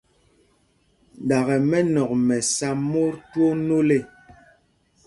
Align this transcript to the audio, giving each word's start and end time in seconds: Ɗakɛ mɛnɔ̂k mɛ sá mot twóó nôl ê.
Ɗakɛ 1.27 1.55
mɛnɔ̂k 1.69 2.11
mɛ 2.27 2.35
sá 2.55 2.69
mot 2.89 3.13
twóó 3.29 3.51
nôl 3.67 3.89
ê. 3.99 3.99